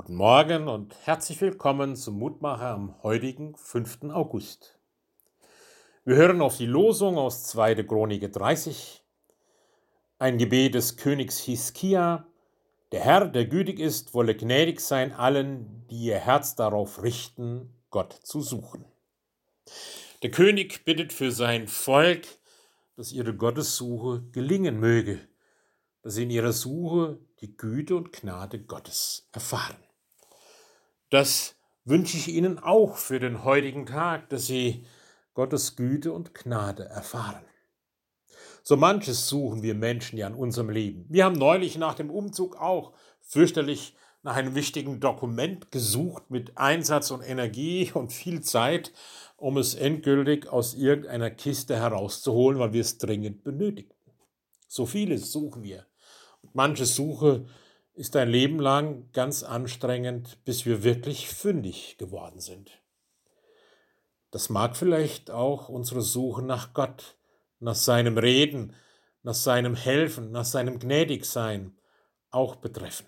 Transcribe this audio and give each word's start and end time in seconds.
Guten 0.00 0.14
Morgen 0.14 0.66
und 0.66 0.96
herzlich 1.04 1.38
willkommen 1.42 1.94
zum 1.94 2.18
Mutmacher 2.18 2.70
am 2.70 3.02
heutigen 3.02 3.54
5. 3.54 4.04
August. 4.04 4.78
Wir 6.06 6.16
hören 6.16 6.40
auf 6.40 6.56
die 6.56 6.64
Losung 6.64 7.18
aus 7.18 7.44
2. 7.48 7.82
Chronik 7.82 8.32
30, 8.32 9.04
ein 10.18 10.38
Gebet 10.38 10.74
des 10.74 10.96
Königs 10.96 11.38
Hiskia. 11.40 12.26
Der 12.92 13.00
Herr, 13.00 13.28
der 13.28 13.44
gütig 13.44 13.78
ist, 13.78 14.14
wolle 14.14 14.34
gnädig 14.34 14.80
sein 14.80 15.12
allen, 15.12 15.86
die 15.90 16.04
ihr 16.04 16.18
Herz 16.18 16.54
darauf 16.54 17.02
richten, 17.02 17.74
Gott 17.90 18.14
zu 18.22 18.40
suchen. 18.40 18.86
Der 20.22 20.30
König 20.30 20.86
bittet 20.86 21.12
für 21.12 21.30
sein 21.30 21.68
Volk, 21.68 22.26
dass 22.96 23.12
ihre 23.12 23.36
Gottessuche 23.36 24.22
gelingen 24.32 24.80
möge, 24.80 25.20
dass 26.00 26.14
sie 26.14 26.22
in 26.22 26.30
ihrer 26.30 26.54
Suche 26.54 27.18
die 27.42 27.54
Güte 27.54 27.96
und 27.96 28.14
Gnade 28.14 28.60
Gottes 28.60 29.28
erfahren. 29.32 29.76
Das 31.10 31.56
wünsche 31.84 32.16
ich 32.16 32.28
Ihnen 32.28 32.60
auch 32.60 32.96
für 32.96 33.18
den 33.18 33.42
heutigen 33.42 33.84
Tag, 33.84 34.28
dass 34.30 34.46
Sie 34.46 34.86
Gottes 35.34 35.74
Güte 35.74 36.12
und 36.12 36.34
Gnade 36.34 36.84
erfahren. 36.84 37.44
So 38.62 38.76
manches 38.76 39.28
suchen 39.28 39.62
wir 39.62 39.74
Menschen 39.74 40.18
ja 40.18 40.28
in 40.28 40.34
unserem 40.34 40.70
Leben. 40.70 41.06
Wir 41.08 41.24
haben 41.24 41.36
neulich 41.36 41.76
nach 41.78 41.94
dem 41.94 42.10
Umzug 42.10 42.56
auch 42.56 42.92
fürchterlich 43.20 43.96
nach 44.22 44.36
einem 44.36 44.54
wichtigen 44.54 45.00
Dokument 45.00 45.72
gesucht 45.72 46.30
mit 46.30 46.56
Einsatz 46.56 47.10
und 47.10 47.22
Energie 47.22 47.90
und 47.92 48.12
viel 48.12 48.42
Zeit, 48.42 48.92
um 49.36 49.56
es 49.56 49.74
endgültig 49.74 50.48
aus 50.48 50.74
irgendeiner 50.74 51.30
Kiste 51.30 51.74
herauszuholen, 51.74 52.58
weil 52.58 52.72
wir 52.72 52.82
es 52.82 52.98
dringend 52.98 53.42
benötigten. 53.42 53.96
So 54.68 54.86
vieles 54.86 55.32
suchen 55.32 55.64
wir. 55.64 55.86
Und 56.42 56.54
manche 56.54 56.86
Suche 56.86 57.46
ist 58.00 58.16
ein 58.16 58.30
Leben 58.30 58.58
lang 58.58 59.12
ganz 59.12 59.42
anstrengend, 59.42 60.42
bis 60.46 60.64
wir 60.64 60.82
wirklich 60.82 61.28
fündig 61.28 61.98
geworden 61.98 62.40
sind. 62.40 62.80
Das 64.30 64.48
mag 64.48 64.74
vielleicht 64.74 65.30
auch 65.30 65.68
unsere 65.68 66.00
Suche 66.00 66.40
nach 66.40 66.72
Gott, 66.72 67.18
nach 67.58 67.74
seinem 67.74 68.16
Reden, 68.16 68.74
nach 69.22 69.34
seinem 69.34 69.74
Helfen, 69.74 70.30
nach 70.32 70.46
seinem 70.46 70.78
Gnädigsein 70.78 71.78
auch 72.30 72.56
betreffen. 72.56 73.04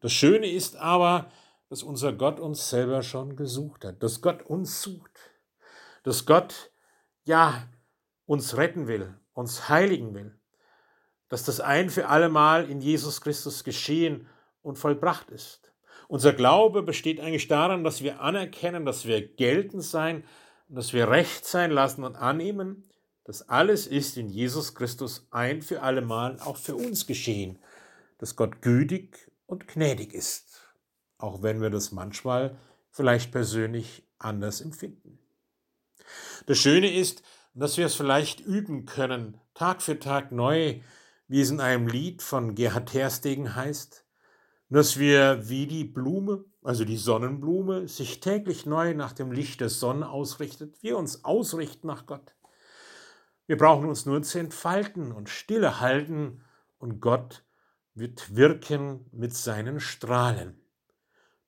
Das 0.00 0.10
Schöne 0.10 0.50
ist 0.50 0.74
aber, 0.74 1.30
dass 1.68 1.84
unser 1.84 2.12
Gott 2.12 2.40
uns 2.40 2.68
selber 2.68 3.04
schon 3.04 3.36
gesucht 3.36 3.84
hat, 3.84 4.02
dass 4.02 4.20
Gott 4.20 4.42
uns 4.42 4.82
sucht, 4.82 5.20
dass 6.02 6.26
Gott 6.26 6.72
ja 7.22 7.68
uns 8.26 8.56
retten 8.56 8.88
will, 8.88 9.16
uns 9.34 9.68
heiligen 9.68 10.14
will, 10.14 10.39
dass 11.30 11.44
das 11.44 11.60
ein 11.60 11.88
für 11.88 12.08
allemal 12.08 12.68
in 12.68 12.82
Jesus 12.82 13.22
Christus 13.22 13.64
geschehen 13.64 14.26
und 14.60 14.76
vollbracht 14.76 15.30
ist. 15.30 15.72
Unser 16.08 16.32
Glaube 16.32 16.82
besteht 16.82 17.20
eigentlich 17.20 17.48
daran, 17.48 17.84
dass 17.84 18.02
wir 18.02 18.20
anerkennen, 18.20 18.84
dass 18.84 19.06
wir 19.06 19.26
geltend 19.26 19.84
sein, 19.84 20.24
dass 20.68 20.92
wir 20.92 21.08
recht 21.08 21.46
sein 21.46 21.70
lassen 21.70 22.04
und 22.04 22.16
annehmen, 22.16 22.84
dass 23.24 23.48
alles 23.48 23.86
ist 23.86 24.16
in 24.16 24.28
Jesus 24.28 24.74
Christus 24.74 25.28
ein 25.30 25.62
für 25.62 25.82
allemal 25.82 26.38
auch 26.40 26.56
für 26.56 26.74
uns 26.74 27.06
geschehen, 27.06 27.60
dass 28.18 28.34
Gott 28.34 28.60
gütig 28.60 29.30
und 29.46 29.68
gnädig 29.68 30.12
ist, 30.12 30.74
auch 31.16 31.42
wenn 31.42 31.62
wir 31.62 31.70
das 31.70 31.92
manchmal 31.92 32.58
vielleicht 32.90 33.30
persönlich 33.30 34.02
anders 34.18 34.60
empfinden. 34.60 35.20
Das 36.46 36.58
Schöne 36.58 36.92
ist, 36.92 37.22
dass 37.54 37.76
wir 37.76 37.86
es 37.86 37.94
vielleicht 37.94 38.40
üben 38.40 38.84
können, 38.84 39.40
Tag 39.54 39.80
für 39.80 40.00
Tag 40.00 40.32
neu, 40.32 40.80
wie 41.30 41.40
es 41.40 41.50
in 41.50 41.60
einem 41.60 41.86
Lied 41.86 42.22
von 42.22 42.56
Gerhard 42.56 42.88
Terstegen 42.88 43.54
heißt, 43.54 44.04
dass 44.68 44.98
wir 44.98 45.48
wie 45.48 45.68
die 45.68 45.84
Blume, 45.84 46.44
also 46.60 46.84
die 46.84 46.96
Sonnenblume, 46.96 47.86
sich 47.86 48.18
täglich 48.18 48.66
neu 48.66 48.94
nach 48.94 49.12
dem 49.12 49.30
Licht 49.30 49.60
der 49.60 49.68
Sonne 49.68 50.10
ausrichtet, 50.10 50.82
wir 50.82 50.98
uns 50.98 51.24
ausrichten 51.24 51.86
nach 51.86 52.06
Gott. 52.06 52.34
Wir 53.46 53.56
brauchen 53.56 53.88
uns 53.88 54.06
nur 54.06 54.20
zu 54.24 54.40
entfalten 54.40 55.12
und 55.12 55.28
stille 55.28 55.78
halten 55.78 56.42
und 56.78 57.00
Gott 57.00 57.44
wird 57.94 58.34
wirken 58.34 59.06
mit 59.12 59.32
seinen 59.32 59.78
Strahlen. 59.78 60.60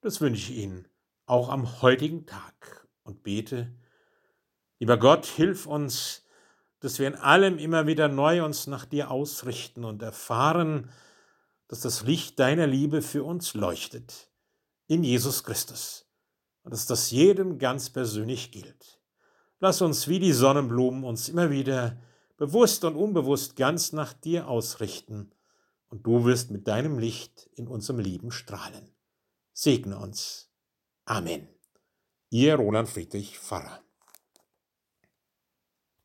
Das 0.01 0.21
wünsche 0.21 0.53
ich 0.53 0.59
Ihnen 0.59 0.87
auch 1.27 1.49
am 1.49 1.83
heutigen 1.83 2.25
Tag 2.25 2.87
und 3.03 3.25
bete, 3.25 3.75
lieber 4.79 4.97
Gott, 4.97 5.27
hilf 5.27 5.67
uns, 5.67 6.22
dass 6.83 6.99
wir 6.99 7.07
in 7.07 7.15
allem 7.15 7.59
immer 7.59 7.87
wieder 7.87 8.09
neu 8.09 8.45
uns 8.45 8.67
nach 8.67 8.85
dir 8.85 9.11
ausrichten 9.11 9.85
und 9.85 10.03
erfahren, 10.03 10.91
dass 11.69 11.81
das 11.81 12.03
Licht 12.03 12.41
deiner 12.41 12.67
Liebe 12.67 13.03
für 13.03 13.23
uns 13.23 13.55
leuchtet 13.55 14.29
in 14.89 15.05
Jesus 15.05 15.45
Christus 15.45 16.11
und 16.65 16.73
dass 16.73 16.87
das 16.87 17.13
jedem 17.13 17.59
ganz 17.59 17.91
persönlich 17.91 18.51
gilt. 18.51 19.01
Lass 19.61 19.81
uns 19.81 20.09
wie 20.09 20.19
die 20.19 20.33
Sonnenblumen 20.33 21.05
uns 21.05 21.29
immer 21.29 21.51
wieder 21.51 21.97
bewusst 22.37 22.85
und 22.85 22.97
unbewusst 22.97 23.55
ganz 23.55 23.93
nach 23.93 24.13
dir 24.13 24.49
ausrichten 24.49 25.31
und 25.89 26.05
du 26.05 26.25
wirst 26.25 26.51
mit 26.51 26.67
deinem 26.67 26.99
Licht 26.99 27.49
in 27.55 27.69
unserem 27.69 28.01
Leben 28.01 28.33
strahlen. 28.33 28.93
Segne 29.53 29.97
uns. 29.99 30.51
Amen. 31.05 31.49
Ihr 32.31 32.57
Roland 32.57 32.89
Friedrich 32.89 33.39
Pfarrer. 33.39 33.81